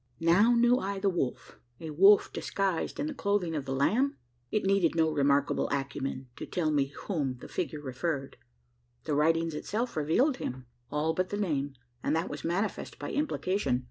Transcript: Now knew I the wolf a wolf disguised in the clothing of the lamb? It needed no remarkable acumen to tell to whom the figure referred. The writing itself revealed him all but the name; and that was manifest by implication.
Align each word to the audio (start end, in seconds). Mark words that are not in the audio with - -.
Now 0.19 0.53
knew 0.55 0.79
I 0.79 0.97
the 0.97 1.11
wolf 1.11 1.59
a 1.79 1.91
wolf 1.91 2.33
disguised 2.33 2.99
in 2.99 3.05
the 3.05 3.13
clothing 3.13 3.53
of 3.53 3.65
the 3.65 3.75
lamb? 3.75 4.17
It 4.49 4.63
needed 4.63 4.95
no 4.95 5.11
remarkable 5.11 5.69
acumen 5.69 6.27
to 6.37 6.47
tell 6.47 6.75
to 6.75 6.85
whom 7.05 7.37
the 7.37 7.47
figure 7.47 7.81
referred. 7.81 8.37
The 9.03 9.13
writing 9.13 9.51
itself 9.55 9.95
revealed 9.95 10.37
him 10.37 10.65
all 10.89 11.13
but 11.13 11.29
the 11.29 11.37
name; 11.37 11.73
and 12.01 12.15
that 12.15 12.29
was 12.29 12.43
manifest 12.43 12.97
by 12.97 13.11
implication. 13.11 13.79